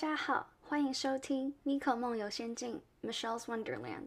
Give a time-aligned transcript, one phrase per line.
[0.00, 4.06] 大家好欢迎收听妮可梦游仙境 michelle's wonderland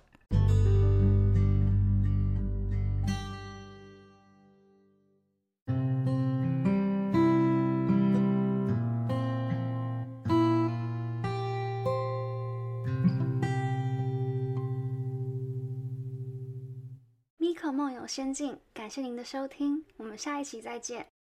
[17.51, 21.10] 一口梦游仙境感谢您的收听我们下一期再见。